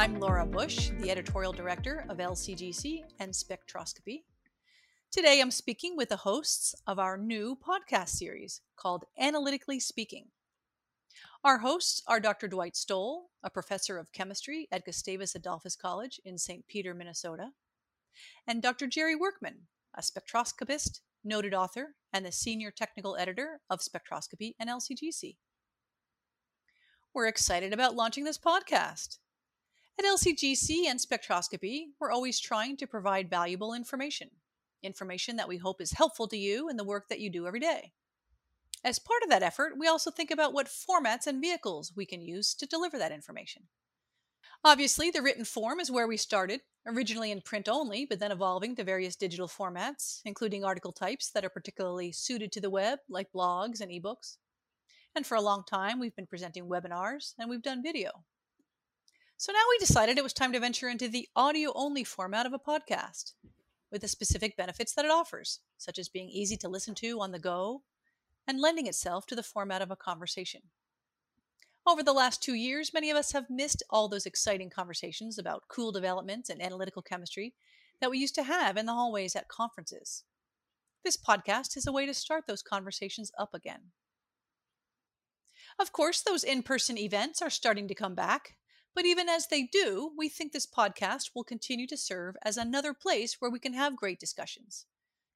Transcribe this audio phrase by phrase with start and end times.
[0.00, 4.22] I'm Laura Bush, the editorial director of LCGC and Spectroscopy.
[5.12, 10.28] Today I'm speaking with the hosts of our new podcast series called Analytically Speaking.
[11.44, 12.48] Our hosts are Dr.
[12.48, 16.66] Dwight Stoll, a professor of chemistry at Gustavus Adolphus College in St.
[16.66, 17.50] Peter, Minnesota,
[18.46, 18.86] and Dr.
[18.86, 25.36] Jerry Workman, a spectroscopist, noted author, and the senior technical editor of Spectroscopy and LCGC.
[27.12, 29.18] We're excited about launching this podcast.
[29.98, 34.30] At LCGC and Spectroscopy, we're always trying to provide valuable information,
[34.82, 37.60] information that we hope is helpful to you in the work that you do every
[37.60, 37.92] day.
[38.82, 42.22] As part of that effort, we also think about what formats and vehicles we can
[42.22, 43.64] use to deliver that information.
[44.64, 48.76] Obviously, the written form is where we started, originally in print only, but then evolving
[48.76, 53.32] to various digital formats, including article types that are particularly suited to the web, like
[53.32, 54.38] blogs and ebooks.
[55.14, 58.24] And for a long time, we've been presenting webinars and we've done video.
[59.40, 62.52] So now we decided it was time to venture into the audio only format of
[62.52, 63.32] a podcast
[63.90, 67.32] with the specific benefits that it offers, such as being easy to listen to on
[67.32, 67.80] the go
[68.46, 70.60] and lending itself to the format of a conversation.
[71.86, 75.68] Over the last two years, many of us have missed all those exciting conversations about
[75.68, 77.54] cool developments in analytical chemistry
[77.98, 80.24] that we used to have in the hallways at conferences.
[81.02, 83.92] This podcast is a way to start those conversations up again.
[85.78, 88.56] Of course, those in person events are starting to come back,
[88.94, 92.92] but even as they do, we think this podcast will continue to serve as another
[92.92, 94.86] place where we can have great discussions,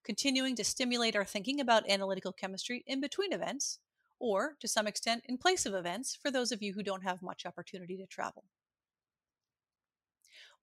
[0.04, 3.78] continuing to stimulate our thinking about analytical chemistry in between events,
[4.18, 7.22] or to some extent in place of events for those of you who don't have
[7.22, 8.44] much opportunity to travel.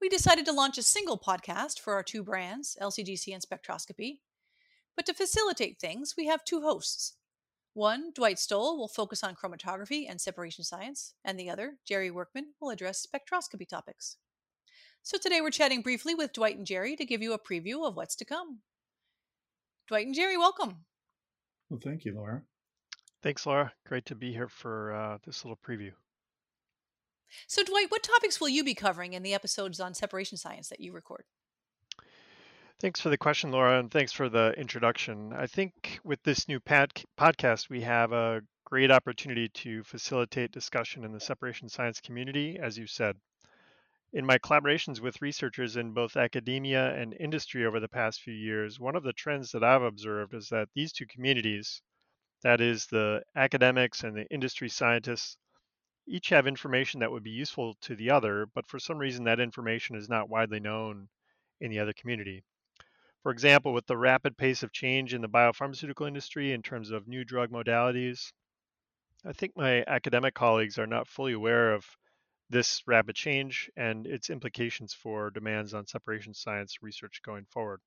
[0.01, 4.19] We decided to launch a single podcast for our two brands, LCGC and Spectroscopy.
[4.95, 7.13] But to facilitate things, we have two hosts
[7.73, 12.53] one, Dwight Stoll, will focus on chromatography and separation science, and the other, Jerry Workman,
[12.59, 14.17] will address spectroscopy topics.
[15.03, 17.95] So today we're chatting briefly with Dwight and Jerry to give you a preview of
[17.95, 18.59] what's to come.
[19.87, 20.85] Dwight and Jerry, welcome.
[21.69, 22.43] Well, thank you, Laura.
[23.23, 23.73] Thanks, Laura.
[23.87, 25.91] Great to be here for uh, this little preview.
[27.47, 30.81] So, Dwight, what topics will you be covering in the episodes on separation science that
[30.81, 31.23] you record?
[32.81, 35.33] Thanks for the question, Laura, and thanks for the introduction.
[35.33, 41.03] I think with this new pad- podcast, we have a great opportunity to facilitate discussion
[41.03, 43.17] in the separation science community, as you said.
[44.13, 48.79] In my collaborations with researchers in both academia and industry over the past few years,
[48.79, 51.83] one of the trends that I've observed is that these two communities,
[52.41, 55.37] that is, the academics and the industry scientists,
[56.07, 59.39] each have information that would be useful to the other, but for some reason that
[59.39, 61.09] information is not widely known
[61.59, 62.43] in the other community.
[63.23, 67.07] For example, with the rapid pace of change in the biopharmaceutical industry in terms of
[67.07, 68.33] new drug modalities,
[69.23, 71.85] I think my academic colleagues are not fully aware of
[72.49, 77.79] this rapid change and its implications for demands on separation science research going forward.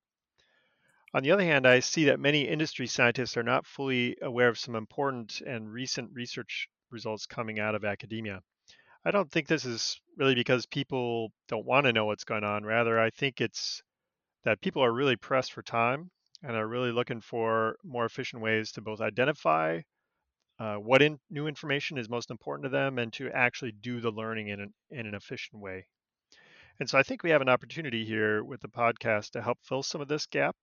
[1.13, 4.57] On the other hand, I see that many industry scientists are not fully aware of
[4.57, 8.41] some important and recent research results coming out of academia.
[9.03, 12.63] I don't think this is really because people don't want to know what's going on.
[12.63, 13.83] Rather, I think it's
[14.45, 16.09] that people are really pressed for time
[16.43, 19.81] and are really looking for more efficient ways to both identify
[20.59, 24.11] uh, what in, new information is most important to them and to actually do the
[24.11, 25.85] learning in an, in an efficient way.
[26.79, 29.83] And so I think we have an opportunity here with the podcast to help fill
[29.83, 30.55] some of this gap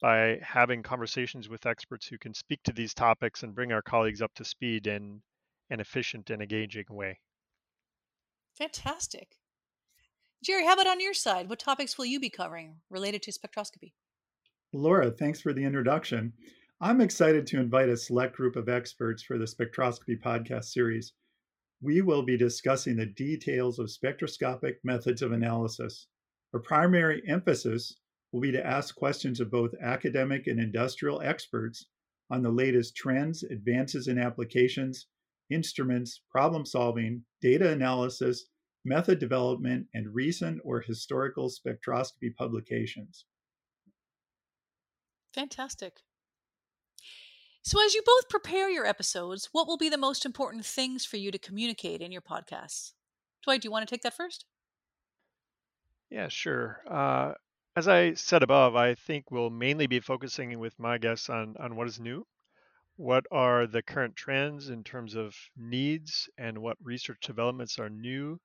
[0.00, 4.20] by having conversations with experts who can speak to these topics and bring our colleagues
[4.20, 5.22] up to speed in
[5.70, 7.20] an efficient and engaging way.
[8.58, 9.36] Fantastic.
[10.44, 11.48] Jerry, how about on your side?
[11.48, 13.94] What topics will you be covering related to spectroscopy?
[14.74, 16.34] Laura, thanks for the introduction.
[16.82, 21.14] I'm excited to invite a select group of experts for the Spectroscopy podcast series.
[21.80, 26.08] We will be discussing the details of spectroscopic methods of analysis.
[26.52, 27.96] Our primary emphasis
[28.30, 31.86] will be to ask questions of both academic and industrial experts
[32.30, 35.06] on the latest trends, advances in applications,
[35.48, 38.44] instruments, problem solving, data analysis,
[38.84, 43.24] method development, and recent or historical spectroscopy publications.
[45.32, 46.00] Fantastic.
[47.62, 51.16] So, as you both prepare your episodes, what will be the most important things for
[51.16, 52.92] you to communicate in your podcasts?
[53.42, 54.44] Dwight, do you want to take that first?
[56.10, 56.82] Yeah, sure.
[56.88, 57.32] Uh,
[57.74, 61.74] as I said above, I think we'll mainly be focusing with my guests on, on
[61.74, 62.26] what is new,
[62.96, 68.38] what are the current trends in terms of needs, and what research developments are new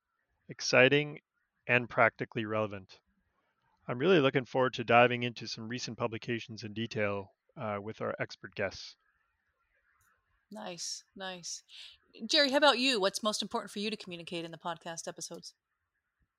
[0.50, 1.20] exciting,
[1.66, 2.98] and practically relevant.
[3.88, 8.14] I'm really looking forward to diving into some recent publications in detail uh, with our
[8.18, 8.96] expert guests.
[10.52, 11.62] Nice, nice.
[12.26, 13.00] Jerry, how about you?
[13.00, 15.54] What's most important for you to communicate in the podcast episodes?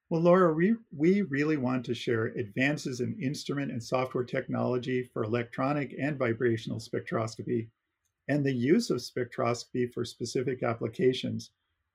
[0.09, 5.23] Well, Laura, we, we really want to share advances in instrument and software technology for
[5.23, 7.69] electronic and vibrational spectroscopy
[8.27, 11.51] and the use of spectroscopy for specific applications.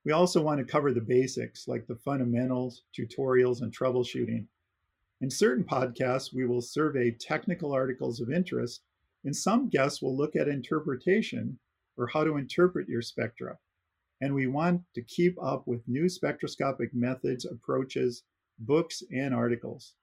[0.06, 4.46] We also want to cover the basics like the fundamentals, tutorials, and troubleshooting.
[5.20, 8.82] In certain podcasts, we will survey technical articles of interest,
[9.24, 11.58] and some guests will look at interpretation
[11.98, 13.58] or how to interpret your spectra
[14.20, 18.22] and we want to keep up with new spectroscopic methods, approaches,
[18.58, 19.94] books, and articles.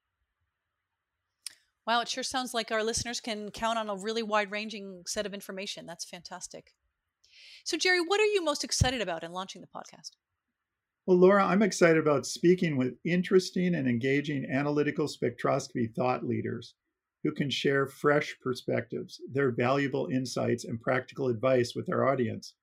[1.86, 5.26] Wow, it sure sounds like our listeners can count on a really wide ranging set
[5.26, 5.86] of information.
[5.86, 6.74] That's fantastic.
[7.66, 10.12] So, Jerry, what are you most excited about in launching the podcast?
[11.06, 16.76] Well, Laura, I'm excited about speaking with interesting and engaging analytical spectroscopy thought leaders
[17.24, 22.54] who can share fresh perspectives, their valuable insights, and practical advice with our audience.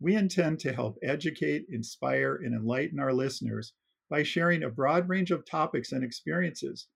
[0.00, 3.72] We intend to help educate, inspire, and enlighten our listeners
[4.10, 6.88] by sharing a broad range of topics and experiences.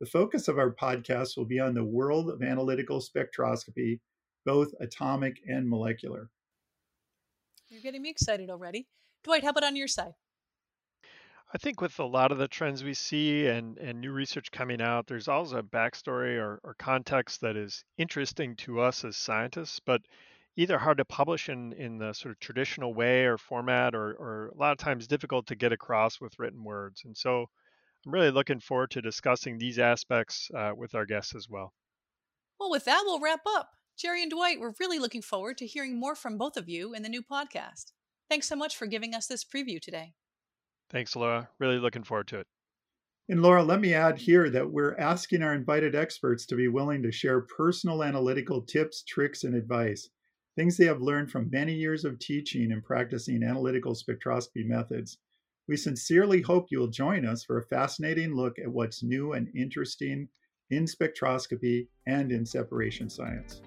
[0.00, 4.00] The focus of our podcast will be on the world of analytical spectroscopy,
[4.46, 6.30] both atomic and molecular.
[7.70, 8.86] You're getting me excited already.
[9.24, 10.12] Dwight, how about on your side?
[11.52, 14.82] I think with a lot of the trends we see and, and new research coming
[14.82, 19.80] out, there's always a backstory or, or context that is interesting to us as scientists,
[19.80, 20.02] but
[20.56, 24.48] either hard to publish in, in the sort of traditional way or format or, or
[24.48, 27.02] a lot of times difficult to get across with written words.
[27.04, 27.46] And so
[28.04, 31.72] I'm really looking forward to discussing these aspects uh, with our guests as well.
[32.60, 33.70] Well, with that, we'll wrap up.
[33.98, 37.02] Jerry and Dwight, we're really looking forward to hearing more from both of you in
[37.02, 37.90] the new podcast.
[38.30, 40.14] Thanks so much for giving us this preview today.
[40.88, 41.48] Thanks, Laura.
[41.58, 42.46] Really looking forward to it.
[43.28, 47.02] And Laura, let me add here that we're asking our invited experts to be willing
[47.02, 50.08] to share personal analytical tips, tricks, and advice
[50.54, 55.18] things they have learned from many years of teaching and practicing analytical spectroscopy methods.
[55.68, 59.48] We sincerely hope you will join us for a fascinating look at what's new and
[59.54, 60.28] interesting
[60.70, 63.62] in spectroscopy and in separation science.